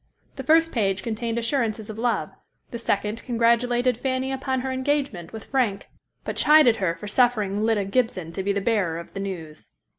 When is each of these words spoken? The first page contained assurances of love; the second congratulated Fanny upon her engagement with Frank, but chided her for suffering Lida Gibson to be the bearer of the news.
The 0.35 0.41
first 0.43 0.71
page 0.71 1.03
contained 1.03 1.37
assurances 1.37 1.87
of 1.87 1.99
love; 1.99 2.31
the 2.71 2.79
second 2.79 3.21
congratulated 3.23 3.97
Fanny 3.99 4.31
upon 4.31 4.61
her 4.61 4.71
engagement 4.71 5.31
with 5.31 5.43
Frank, 5.45 5.89
but 6.25 6.35
chided 6.37 6.77
her 6.77 6.95
for 6.95 7.07
suffering 7.07 7.63
Lida 7.63 7.85
Gibson 7.85 8.31
to 8.31 8.41
be 8.41 8.51
the 8.51 8.61
bearer 8.61 8.97
of 8.97 9.13
the 9.13 9.19
news. 9.19 9.73